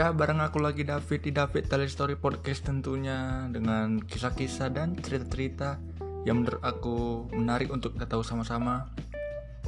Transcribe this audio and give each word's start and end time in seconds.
Ya, 0.00 0.16
bareng 0.16 0.40
aku 0.40 0.64
lagi 0.64 0.80
David 0.80 1.28
di 1.28 1.28
David 1.28 1.68
Story 1.68 2.16
Podcast 2.16 2.64
tentunya 2.64 3.44
dengan 3.52 4.00
kisah-kisah 4.00 4.72
dan 4.72 4.96
cerita-cerita 4.96 5.76
yang 6.24 6.40
menurut 6.40 6.64
aku 6.64 7.28
menarik 7.36 7.68
untuk 7.68 7.92
kita 7.92 8.08
tahu 8.08 8.24
sama-sama. 8.24 8.88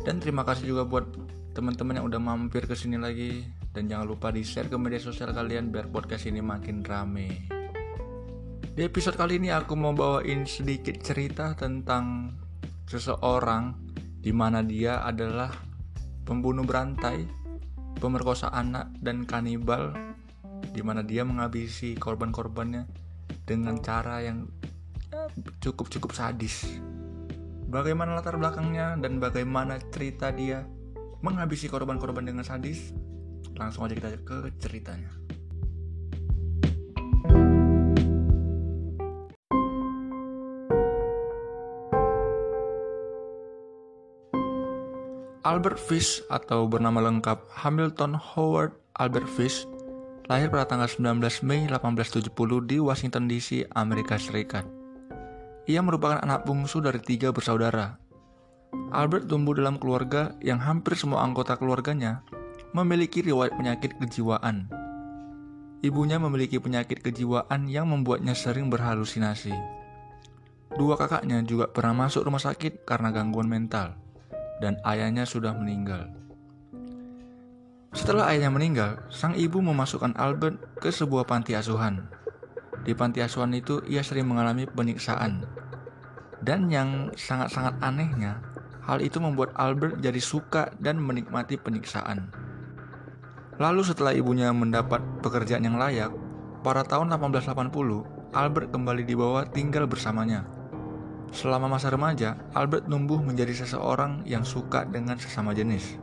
Dan 0.01 0.25
terima 0.25 0.41
kasih 0.41 0.73
juga 0.73 0.89
buat 0.89 1.05
teman-teman 1.53 2.01
yang 2.01 2.09
udah 2.09 2.17
mampir 2.17 2.65
ke 2.65 2.73
sini 2.73 2.97
lagi 2.97 3.45
dan 3.77 3.93
jangan 3.93 4.09
lupa 4.09 4.33
di-share 4.33 4.73
ke 4.73 4.77
media 4.81 5.05
sosial 5.05 5.37
kalian 5.37 5.69
biar 5.69 5.93
podcast 5.93 6.25
ini 6.25 6.41
makin 6.41 6.81
rame. 6.81 7.45
Di 8.73 8.89
episode 8.89 9.21
kali 9.21 9.37
ini 9.37 9.53
aku 9.53 9.77
mau 9.77 9.93
bawain 9.93 10.49
sedikit 10.49 10.97
cerita 11.05 11.53
tentang 11.53 12.33
seseorang 12.89 13.77
di 14.17 14.33
mana 14.33 14.65
dia 14.65 15.05
adalah 15.05 15.53
pembunuh 16.25 16.65
berantai, 16.65 17.21
pemerkosa 18.01 18.49
anak 18.49 18.97
dan 18.97 19.29
kanibal 19.29 19.93
di 20.73 20.81
mana 20.81 21.05
dia 21.05 21.21
menghabisi 21.23 21.93
korban-korbannya 22.01 22.89
dengan 23.45 23.77
cara 23.85 24.25
yang 24.25 24.49
cukup-cukup 25.61 26.17
sadis. 26.17 26.81
Bagaimana 27.69 28.17
latar 28.17 28.41
belakangnya 28.41 28.97
dan 28.97 29.21
bagaimana 29.21 29.77
cerita 29.93 30.33
dia 30.33 30.65
menghabisi 31.21 31.69
korban-korban 31.69 32.25
dengan 32.25 32.45
sadis? 32.45 32.93
Langsung 33.57 33.85
aja 33.85 33.97
kita 33.97 34.17
ke 34.25 34.49
ceritanya. 34.61 35.13
Albert 45.43 45.77
Fish 45.77 46.25
atau 46.33 46.65
bernama 46.65 47.03
lengkap 47.03 47.45
Hamilton 47.61 48.17
Howard 48.17 48.73
Albert 48.97 49.27
Fish 49.27 49.69
lahir 50.33 50.49
pada 50.49 50.65
tanggal 50.65 50.89
19 50.89 51.45
Mei 51.45 51.69
1870 51.69 52.33
di 52.65 52.81
Washington 52.81 53.29
DC, 53.29 53.69
Amerika 53.77 54.17
Serikat. 54.17 54.65
Ia 55.69 55.85
merupakan 55.85 56.25
anak 56.25 56.49
bungsu 56.49 56.81
dari 56.81 57.05
tiga 57.05 57.37
bersaudara. 57.37 58.01
Albert 58.97 59.29
tumbuh 59.29 59.53
dalam 59.53 59.77
keluarga 59.77 60.33
yang 60.41 60.57
hampir 60.57 60.97
semua 60.97 61.21
anggota 61.21 61.61
keluarganya 61.61 62.25
memiliki 62.73 63.21
riwayat 63.21 63.53
penyakit 63.61 63.93
kejiwaan. 64.01 64.73
Ibunya 65.85 66.17
memiliki 66.17 66.57
penyakit 66.57 67.05
kejiwaan 67.05 67.69
yang 67.69 67.93
membuatnya 67.93 68.33
sering 68.33 68.73
berhalusinasi. 68.73 69.53
Dua 70.81 70.97
kakaknya 70.97 71.45
juga 71.45 71.69
pernah 71.69 72.09
masuk 72.09 72.25
rumah 72.25 72.41
sakit 72.41 72.89
karena 72.89 73.13
gangguan 73.13 73.53
mental, 73.53 74.01
dan 74.65 74.81
ayahnya 74.89 75.29
sudah 75.29 75.53
meninggal. 75.53 76.22
Setelah 77.93 78.33
ayahnya 78.33 78.49
meninggal, 78.49 78.91
sang 79.13 79.37
ibu 79.37 79.61
memasukkan 79.61 80.17
Albert 80.17 80.81
ke 80.81 80.89
sebuah 80.89 81.29
panti 81.29 81.53
asuhan. 81.53 82.09
Di 82.89 82.97
panti 82.97 83.21
asuhan 83.21 83.53
itu 83.53 83.85
ia 83.85 84.01
sering 84.01 84.33
mengalami 84.33 84.65
penyiksaan. 84.65 85.45
Dan 86.41 86.73
yang 86.73 87.13
sangat-sangat 87.13 87.77
anehnya, 87.85 88.41
hal 88.89 89.05
itu 89.05 89.21
membuat 89.21 89.53
Albert 89.61 90.01
jadi 90.01 90.17
suka 90.25 90.73
dan 90.81 91.05
menikmati 91.05 91.61
penyiksaan. 91.61 92.33
Lalu 93.61 93.85
setelah 93.85 94.17
ibunya 94.17 94.49
mendapat 94.57 95.05
pekerjaan 95.21 95.61
yang 95.61 95.77
layak, 95.77 96.17
pada 96.65 96.89
tahun 96.89 97.13
1880, 97.13 98.33
Albert 98.33 98.73
kembali 98.73 99.05
dibawa 99.05 99.45
tinggal 99.45 99.85
bersamanya. 99.85 100.49
Selama 101.29 101.77
masa 101.77 101.93
remaja, 101.93 102.41
Albert 102.57 102.89
tumbuh 102.89 103.21
menjadi 103.21 103.53
seseorang 103.53 104.25
yang 104.25 104.49
suka 104.49 104.89
dengan 104.89 105.21
sesama 105.21 105.53
jenis 105.53 106.01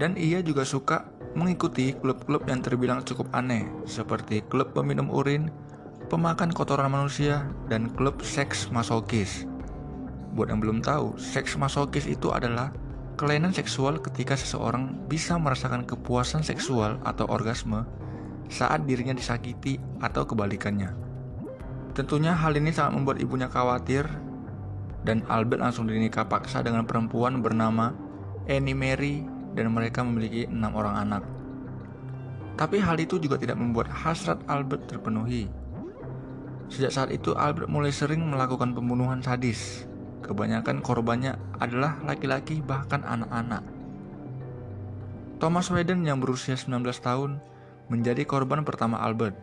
dan 0.00 0.16
ia 0.16 0.40
juga 0.40 0.64
suka 0.64 1.09
mengikuti 1.34 1.94
klub-klub 1.94 2.46
yang 2.50 2.60
terbilang 2.62 3.00
cukup 3.06 3.30
aneh, 3.34 3.66
seperti 3.86 4.42
klub 4.50 4.74
peminum 4.74 5.10
urin, 5.10 5.50
pemakan 6.10 6.50
kotoran 6.50 6.90
manusia, 6.90 7.46
dan 7.70 7.90
klub 7.94 8.18
seks 8.22 8.68
masokis. 8.74 9.46
Buat 10.34 10.54
yang 10.54 10.60
belum 10.62 10.78
tahu, 10.82 11.18
seks 11.18 11.54
masokis 11.58 12.06
itu 12.06 12.30
adalah 12.30 12.74
kelainan 13.20 13.52
seksual 13.52 14.00
ketika 14.00 14.32
seseorang 14.32 14.96
bisa 15.06 15.36
merasakan 15.36 15.84
kepuasan 15.84 16.40
seksual 16.40 16.96
atau 17.04 17.28
orgasme 17.28 17.84
saat 18.50 18.82
dirinya 18.88 19.14
disakiti 19.14 19.78
atau 20.02 20.26
kebalikannya. 20.26 20.90
Tentunya 21.94 22.34
hal 22.34 22.54
ini 22.56 22.70
sangat 22.74 22.96
membuat 22.96 23.18
ibunya 23.22 23.46
khawatir 23.46 24.06
dan 25.06 25.22
Albert 25.28 25.62
langsung 25.62 25.84
dinikah 25.84 26.26
paksa 26.26 26.62
dengan 26.64 26.86
perempuan 26.86 27.40
bernama 27.44 27.94
Annie 28.48 28.76
Mary 28.76 29.39
dan 29.54 29.72
mereka 29.74 30.04
memiliki 30.04 30.46
enam 30.46 30.72
orang 30.74 30.94
anak. 30.96 31.22
Tapi 32.60 32.76
hal 32.76 33.00
itu 33.00 33.16
juga 33.16 33.40
tidak 33.40 33.56
membuat 33.56 33.88
hasrat 33.88 34.36
Albert 34.44 34.90
terpenuhi. 34.90 35.48
Sejak 36.70 36.92
saat 36.92 37.10
itu 37.10 37.34
Albert 37.34 37.66
mulai 37.66 37.90
sering 37.90 38.22
melakukan 38.28 38.76
pembunuhan 38.76 39.24
sadis. 39.24 39.88
Kebanyakan 40.20 40.84
korbannya 40.84 41.34
adalah 41.58 41.98
laki-laki 42.04 42.62
bahkan 42.62 43.02
anak-anak. 43.02 43.64
Thomas 45.40 45.72
Whedon 45.72 46.04
yang 46.04 46.20
berusia 46.20 46.52
19 46.52 46.84
tahun 47.00 47.40
menjadi 47.88 48.28
korban 48.28 48.62
pertama 48.62 49.00
Albert. 49.00 49.34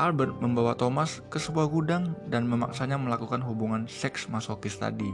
Albert 0.00 0.40
membawa 0.40 0.72
Thomas 0.74 1.20
ke 1.28 1.36
sebuah 1.36 1.68
gudang 1.68 2.16
dan 2.32 2.48
memaksanya 2.48 2.96
melakukan 2.96 3.44
hubungan 3.44 3.84
seks 3.84 4.32
masokis 4.32 4.80
tadi. 4.80 5.12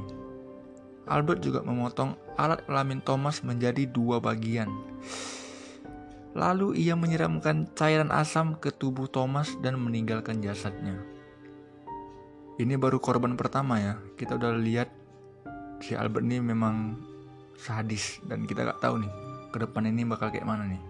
Albert 1.07 1.39
juga 1.39 1.63
memotong 1.63 2.19
alat 2.35 2.67
kelamin 2.67 2.99
Thomas 2.99 3.47
menjadi 3.47 3.87
dua 3.87 4.19
bagian. 4.19 4.67
Lalu 6.35 6.83
ia 6.83 6.99
menyiramkan 6.99 7.71
cairan 7.79 8.11
asam 8.11 8.59
ke 8.59 8.75
tubuh 8.75 9.07
Thomas 9.09 9.55
dan 9.63 9.79
meninggalkan 9.79 10.43
jasadnya. 10.43 10.99
Ini 12.59 12.75
baru 12.77 12.99
korban 12.99 13.39
pertama 13.39 13.79
ya. 13.79 13.95
Kita 14.19 14.35
udah 14.37 14.59
lihat 14.59 14.91
si 15.81 15.95
Albert 15.95 16.27
ini 16.27 16.43
memang 16.43 16.99
sadis 17.57 18.21
dan 18.27 18.45
kita 18.45 18.67
gak 18.67 18.83
tahu 18.83 19.01
nih 19.01 19.13
ke 19.55 19.63
depan 19.63 19.89
ini 19.89 20.05
bakal 20.05 20.29
kayak 20.29 20.45
mana 20.45 20.69
nih. 20.69 20.83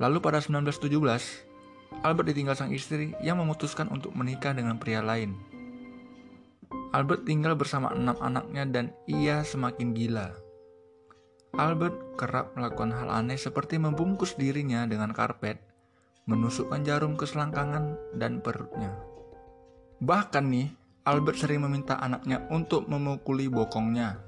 Lalu 0.00 0.18
pada 0.24 0.40
1917, 0.42 0.98
Albert 2.02 2.26
ditinggal 2.32 2.56
sang 2.56 2.72
istri 2.72 3.14
yang 3.20 3.38
memutuskan 3.38 3.86
untuk 3.92 4.16
menikah 4.16 4.56
dengan 4.56 4.80
pria 4.80 5.04
lain 5.04 5.51
Albert 6.92 7.24
tinggal 7.24 7.56
bersama 7.56 7.88
enam 7.96 8.20
anaknya 8.20 8.68
dan 8.68 8.86
ia 9.08 9.40
semakin 9.40 9.96
gila. 9.96 10.28
Albert 11.56 12.20
kerap 12.20 12.52
melakukan 12.52 12.92
hal 12.92 13.08
aneh 13.08 13.40
seperti 13.40 13.80
membungkus 13.80 14.36
dirinya 14.36 14.84
dengan 14.84 15.16
karpet, 15.16 15.56
menusukkan 16.28 16.84
jarum 16.84 17.16
ke 17.16 17.24
selangkangan 17.24 18.16
dan 18.20 18.44
perutnya. 18.44 18.92
Bahkan 20.04 20.44
nih, 20.52 20.68
Albert 21.08 21.40
sering 21.40 21.64
meminta 21.64 21.96
anaknya 21.96 22.44
untuk 22.52 22.84
memukuli 22.84 23.48
bokongnya. 23.48 24.20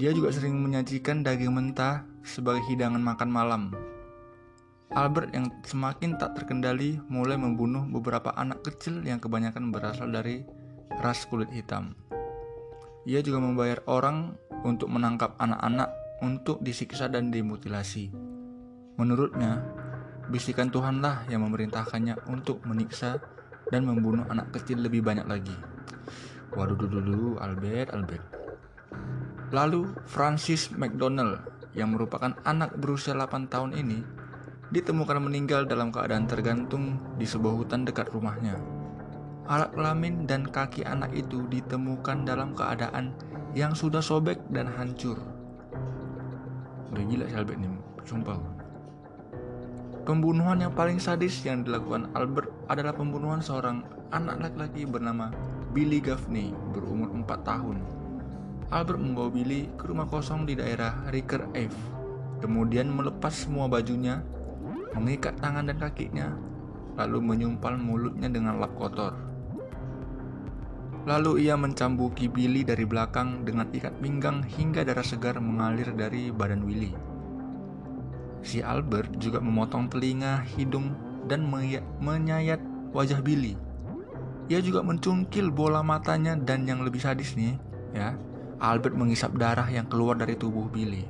Dia 0.00 0.16
juga 0.16 0.32
sering 0.32 0.56
menyajikan 0.56 1.20
daging 1.20 1.52
mentah 1.52 2.08
sebagai 2.24 2.64
hidangan 2.72 3.04
makan 3.04 3.28
malam. 3.28 3.62
Albert 4.92 5.32
yang 5.36 5.52
semakin 5.64 6.16
tak 6.16 6.36
terkendali 6.40 7.00
mulai 7.08 7.36
membunuh 7.36 7.84
beberapa 7.84 8.32
anak 8.32 8.64
kecil 8.64 9.04
yang 9.04 9.20
kebanyakan 9.20 9.72
berasal 9.72 10.08
dari 10.08 10.44
ras 11.00 11.24
kulit 11.30 11.48
hitam. 11.54 11.96
Ia 13.08 13.24
juga 13.24 13.40
membayar 13.40 13.80
orang 13.88 14.36
untuk 14.62 14.92
menangkap 14.92 15.34
anak-anak 15.40 15.90
untuk 16.22 16.62
disiksa 16.62 17.10
dan 17.10 17.34
dimutilasi. 17.34 18.14
Menurutnya, 18.94 19.58
bisikan 20.30 20.70
Tuhanlah 20.70 21.26
yang 21.26 21.42
memerintahkannya 21.48 22.30
untuk 22.30 22.62
menyiksa 22.62 23.18
dan 23.72 23.88
membunuh 23.88 24.28
anak 24.30 24.54
kecil 24.54 24.78
lebih 24.84 25.02
banyak 25.02 25.26
lagi. 25.26 25.56
Waduh 26.52 26.76
dulu 26.76 26.98
dulu 27.00 27.28
Albert 27.40 27.96
Albert. 27.96 28.26
Lalu 29.52 29.88
Francis 30.04 30.68
McDonald 30.72 31.40
yang 31.72 31.96
merupakan 31.96 32.36
anak 32.44 32.76
berusia 32.76 33.16
8 33.16 33.48
tahun 33.48 33.72
ini 33.72 34.04
ditemukan 34.72 35.20
meninggal 35.20 35.68
dalam 35.68 35.92
keadaan 35.92 36.24
tergantung 36.28 37.00
di 37.16 37.24
sebuah 37.28 37.56
hutan 37.56 37.84
dekat 37.84 38.08
rumahnya. 38.12 38.81
Alat 39.50 39.74
kelamin 39.74 40.22
dan 40.30 40.46
kaki 40.46 40.86
anak 40.86 41.10
itu 41.10 41.42
ditemukan 41.50 42.22
dalam 42.22 42.54
keadaan 42.54 43.10
yang 43.58 43.74
sudah 43.74 43.98
sobek 43.98 44.38
dan 44.54 44.70
hancur. 44.70 45.18
Udah 46.94 47.02
gila 47.08 47.26
si 47.26 47.34
Albert 47.34 47.58
nih, 47.58 47.72
sumpah. 48.06 48.38
Pembunuhan 50.02 50.58
yang 50.58 50.74
paling 50.74 50.98
sadis 50.98 51.42
yang 51.46 51.62
dilakukan 51.62 52.10
Albert 52.14 52.50
adalah 52.66 52.90
pembunuhan 52.90 53.38
seorang 53.38 53.86
anak 54.10 54.42
laki-laki 54.42 54.82
bernama 54.82 55.30
Billy 55.72 56.02
Gaffney 56.02 56.50
berumur 56.74 57.10
4 57.10 57.26
tahun. 57.42 57.78
Albert 58.72 59.00
membawa 59.00 59.30
Billy 59.30 59.70
ke 59.78 59.88
rumah 59.90 60.10
kosong 60.10 60.42
di 60.44 60.58
daerah 60.58 61.06
Ricker 61.10 61.46
Ave, 61.54 61.76
kemudian 62.42 62.90
melepas 62.90 63.32
semua 63.32 63.70
bajunya, 63.70 64.20
mengikat 64.96 65.38
tangan 65.38 65.70
dan 65.70 65.78
kakinya, 65.78 66.34
lalu 66.98 67.22
menyumpal 67.22 67.78
mulutnya 67.78 68.28
dengan 68.28 68.58
lap 68.60 68.74
kotor. 68.76 69.31
Lalu 71.02 71.50
ia 71.50 71.58
mencambuki 71.58 72.30
Billy 72.30 72.62
dari 72.62 72.86
belakang 72.86 73.42
dengan 73.42 73.66
ikat 73.74 73.98
pinggang 73.98 74.46
hingga 74.46 74.86
darah 74.86 75.02
segar 75.02 75.42
mengalir 75.42 75.90
dari 75.98 76.30
badan 76.30 76.62
Willy. 76.62 76.94
si 78.42 78.58
Albert 78.58 79.22
juga 79.22 79.38
memotong 79.38 79.86
telinga, 79.86 80.42
hidung, 80.58 80.92
dan 81.30 81.46
menyayat 82.02 82.58
wajah 82.90 83.22
Billy. 83.22 83.54
Ia 84.50 84.58
juga 84.58 84.82
mencungkil 84.82 85.48
bola 85.54 85.80
matanya 85.80 86.34
dan 86.34 86.66
yang 86.66 86.82
lebih 86.82 86.98
sadis 86.98 87.38
nih, 87.38 87.54
ya, 87.94 88.18
Albert 88.58 88.98
mengisap 88.98 89.38
darah 89.38 89.66
yang 89.70 89.86
keluar 89.86 90.18
dari 90.18 90.34
tubuh 90.34 90.66
Billy. 90.68 91.06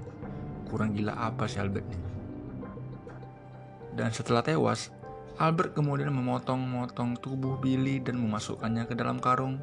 Kurang 0.68 0.92
gila 0.92 1.16
apa 1.16 1.48
si 1.48 1.56
Albert 1.56 1.88
nih? 1.88 2.02
Dan 3.92 4.08
setelah 4.12 4.44
tewas, 4.44 4.92
Albert 5.42 5.74
kemudian 5.74 6.14
memotong-motong 6.14 7.18
tubuh 7.18 7.58
Billy 7.58 7.98
dan 7.98 8.14
memasukkannya 8.22 8.86
ke 8.86 8.94
dalam 8.94 9.18
karung, 9.18 9.58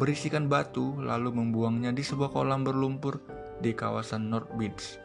berisikan 0.00 0.48
batu, 0.48 0.96
lalu 0.96 1.36
membuangnya 1.36 1.92
di 1.92 2.00
sebuah 2.00 2.32
kolam 2.32 2.64
berlumpur 2.64 3.20
di 3.60 3.76
kawasan 3.76 4.32
North 4.32 4.48
Beach. 4.56 4.96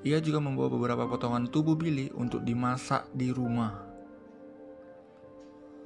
Ia 0.00 0.24
juga 0.24 0.40
membawa 0.40 0.72
beberapa 0.72 1.04
potongan 1.04 1.52
tubuh 1.52 1.76
Billy 1.76 2.08
untuk 2.16 2.40
dimasak 2.40 3.04
di 3.12 3.36
rumah. 3.36 3.84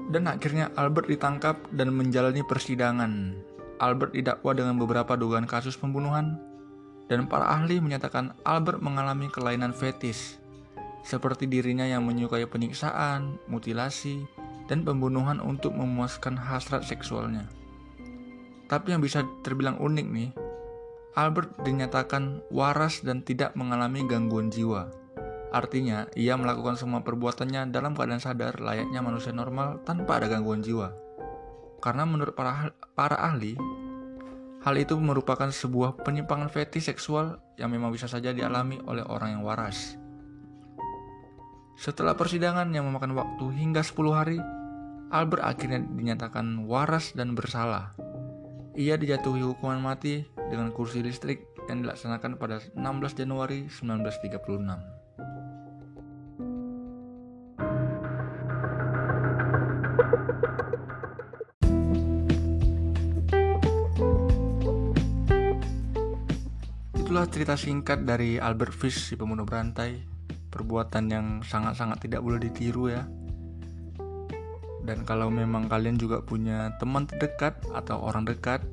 Dan 0.07 0.31
akhirnya 0.31 0.71
Albert 0.79 1.11
ditangkap 1.11 1.59
dan 1.75 1.91
menjalani 1.91 2.47
persidangan. 2.47 3.35
Albert 3.83 4.15
didakwa 4.15 4.55
dengan 4.55 4.79
beberapa 4.79 5.19
dugaan 5.19 5.51
kasus 5.51 5.75
pembunuhan, 5.75 6.39
dan 7.11 7.27
para 7.27 7.51
ahli 7.51 7.83
menyatakan 7.83 8.39
Albert 8.47 8.79
mengalami 8.79 9.27
kelainan 9.27 9.75
fetis 9.75 10.39
seperti 11.03 11.49
dirinya 11.49 11.85
yang 11.87 12.05
menyukai 12.05 12.45
penyiksaan, 12.47 13.39
mutilasi, 13.47 14.25
dan 14.69 14.85
pembunuhan 14.85 15.41
untuk 15.41 15.73
memuaskan 15.73 16.37
hasrat 16.37 16.85
seksualnya. 16.85 17.49
Tapi 18.69 18.93
yang 18.93 19.01
bisa 19.01 19.25
terbilang 19.41 19.81
unik 19.81 20.07
nih, 20.13 20.31
Albert 21.17 21.65
dinyatakan 21.65 22.45
waras 22.53 23.01
dan 23.01 23.25
tidak 23.25 23.57
mengalami 23.57 24.05
gangguan 24.05 24.53
jiwa. 24.53 24.93
Artinya, 25.49 26.05
ia 26.13 26.37
melakukan 26.37 26.77
semua 26.77 27.01
perbuatannya 27.01 27.73
dalam 27.73 27.97
keadaan 27.97 28.21
sadar 28.21 28.61
layaknya 28.61 29.01
manusia 29.01 29.33
normal 29.33 29.81
tanpa 29.89 30.21
ada 30.21 30.29
gangguan 30.29 30.61
jiwa. 30.61 30.93
Karena 31.81 32.05
menurut 32.05 32.37
para, 32.37 32.77
para 32.93 33.17
ahli, 33.17 33.57
hal 34.61 34.75
itu 34.77 35.01
merupakan 35.01 35.49
sebuah 35.49 36.05
penyimpangan 36.05 36.53
fetis 36.53 36.93
seksual 36.93 37.41
yang 37.57 37.73
memang 37.73 37.89
bisa 37.89 38.05
saja 38.05 38.37
dialami 38.37 38.77
oleh 38.85 39.03
orang 39.09 39.41
yang 39.41 39.43
waras. 39.49 39.97
Setelah 41.79 42.19
persidangan 42.19 42.75
yang 42.75 42.91
memakan 42.91 43.15
waktu 43.15 43.55
hingga 43.55 43.87
10 43.87 44.11
hari, 44.11 44.43
Albert 45.15 45.47
akhirnya 45.47 45.79
dinyatakan 45.79 46.67
waras 46.67 47.15
dan 47.15 47.39
bersalah. 47.39 47.95
Ia 48.75 48.99
dijatuhi 48.99 49.47
hukuman 49.47 49.79
mati 49.79 50.27
dengan 50.51 50.75
kursi 50.75 51.07
listrik 51.07 51.47
yang 51.71 51.87
dilaksanakan 51.87 52.35
pada 52.35 52.59
16 52.75 52.83
Januari 53.15 53.71
1936. 53.71 54.27
Itulah 66.99 67.31
cerita 67.31 67.55
singkat 67.55 68.03
dari 68.03 68.43
Albert 68.43 68.75
Fish, 68.75 68.99
si 68.99 69.15
pembunuh 69.15 69.47
berantai 69.47 70.18
perbuatan 70.49 71.05
yang 71.09 71.27
sangat-sangat 71.45 72.05
tidak 72.05 72.25
boleh 72.25 72.41
ditiru 72.41 72.93
ya. 72.93 73.05
Dan 74.83 75.05
kalau 75.05 75.29
memang 75.29 75.69
kalian 75.69 76.01
juga 76.01 76.25
punya 76.25 76.73
teman 76.81 77.05
terdekat 77.05 77.61
atau 77.77 78.01
orang 78.01 78.25
dekat 78.25 78.65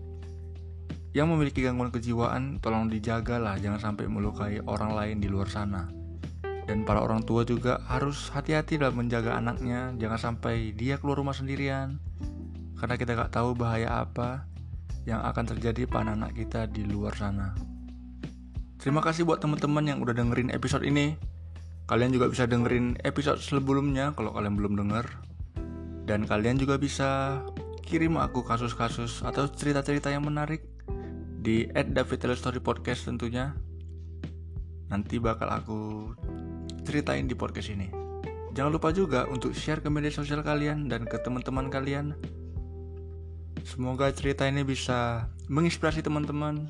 yang 1.16 1.32
memiliki 1.32 1.64
gangguan 1.64 1.92
kejiwaan 1.92 2.60
tolong 2.60 2.92
dijaga 2.92 3.40
lah 3.40 3.56
jangan 3.56 3.80
sampai 3.80 4.08
melukai 4.08 4.60
orang 4.68 4.96
lain 4.96 5.18
di 5.20 5.28
luar 5.32 5.48
sana. 5.48 5.88
Dan 6.66 6.82
para 6.82 7.00
orang 7.00 7.22
tua 7.24 7.46
juga 7.46 7.84
harus 7.86 8.28
hati-hati 8.34 8.82
dalam 8.82 9.00
menjaga 9.00 9.38
anaknya 9.38 9.94
jangan 9.96 10.20
sampai 10.20 10.74
dia 10.74 11.00
keluar 11.00 11.22
rumah 11.22 11.36
sendirian. 11.36 12.02
Karena 12.76 12.96
kita 13.00 13.16
gak 13.16 13.32
tahu 13.32 13.56
bahaya 13.56 14.04
apa 14.04 14.44
yang 15.08 15.22
akan 15.22 15.56
terjadi 15.56 15.86
pada 15.86 16.18
anak 16.18 16.36
kita 16.36 16.66
di 16.68 16.84
luar 16.84 17.14
sana. 17.16 17.54
Terima 18.82 19.00
kasih 19.00 19.24
buat 19.24 19.40
teman-teman 19.40 19.86
yang 19.86 20.00
udah 20.02 20.14
dengerin 20.14 20.52
episode 20.52 20.84
ini 20.84 21.16
Kalian 21.86 22.18
juga 22.18 22.34
bisa 22.34 22.50
dengerin 22.50 22.98
episode 23.06 23.38
sebelumnya 23.38 24.10
kalau 24.18 24.34
kalian 24.34 24.58
belum 24.58 24.74
denger. 24.74 25.06
Dan 26.10 26.26
kalian 26.26 26.58
juga 26.58 26.82
bisa 26.82 27.42
kirim 27.86 28.18
aku 28.18 28.42
kasus-kasus 28.42 29.22
atau 29.22 29.46
cerita-cerita 29.46 30.10
yang 30.10 30.26
menarik 30.26 30.66
di 31.46 31.70
@davidtelstory 31.70 32.58
podcast 32.58 33.06
tentunya. 33.06 33.54
Nanti 34.90 35.22
bakal 35.22 35.46
aku 35.54 35.80
ceritain 36.82 37.30
di 37.30 37.38
podcast 37.38 37.70
ini. 37.70 37.94
Jangan 38.58 38.82
lupa 38.82 38.90
juga 38.90 39.30
untuk 39.30 39.54
share 39.54 39.86
ke 39.86 39.90
media 39.94 40.10
sosial 40.10 40.42
kalian 40.42 40.90
dan 40.90 41.06
ke 41.06 41.22
teman-teman 41.22 41.70
kalian. 41.70 42.18
Semoga 43.62 44.10
cerita 44.10 44.50
ini 44.50 44.66
bisa 44.66 45.30
menginspirasi 45.54 46.02
teman-teman 46.02 46.66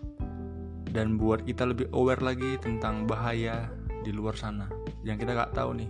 dan 0.92 1.16
buat 1.16 1.48
kita 1.48 1.72
lebih 1.72 1.88
aware 1.96 2.20
lagi 2.20 2.60
tentang 2.60 3.08
bahaya 3.08 3.72
di 4.04 4.12
luar 4.12 4.36
sana 4.36 4.75
yang 5.06 5.22
kita 5.22 5.38
nggak 5.38 5.54
tahu 5.54 5.78
nih. 5.78 5.90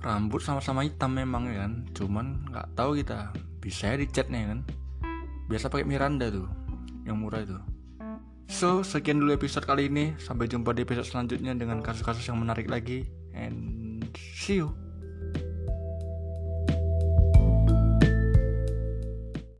Rambut 0.00 0.44
sama-sama 0.44 0.84
hitam 0.84 1.16
memang 1.16 1.48
ya 1.48 1.64
kan. 1.64 1.72
Cuman 1.96 2.26
nggak 2.52 2.68
tahu 2.76 3.00
kita. 3.00 3.32
Bisa 3.58 3.92
ya 3.92 3.96
dicat 3.96 4.28
nih 4.28 4.44
kan. 4.46 4.60
Biasa 5.48 5.72
pakai 5.72 5.88
Miranda 5.88 6.28
tuh 6.28 6.46
yang 7.08 7.18
murah 7.18 7.42
itu. 7.42 7.56
So 8.46 8.84
sekian 8.84 9.18
dulu 9.18 9.32
episode 9.32 9.64
kali 9.64 9.88
ini. 9.88 10.12
Sampai 10.20 10.46
jumpa 10.46 10.76
di 10.76 10.84
episode 10.84 11.08
selanjutnya 11.08 11.56
dengan 11.56 11.80
kasus-kasus 11.80 12.22
yang 12.28 12.38
menarik 12.38 12.68
lagi. 12.68 13.08
And 13.32 14.04
see 14.36 14.60
you 14.60 14.89